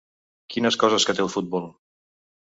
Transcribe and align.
Quines 0.53 0.77
coses 0.85 1.05
que 1.09 1.15
té 1.21 1.23
el 1.27 1.31
futbol! 1.35 1.69